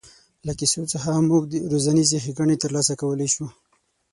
[0.45, 3.45] له کیسو څخه موږ روزنیزې ښېګڼې تر لاسه کولای شو.